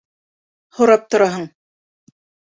[0.77, 1.47] Һорап тораһың...